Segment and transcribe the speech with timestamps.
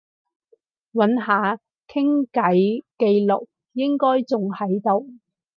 [0.93, 5.11] 揾下傾偈記錄，應該仲喺度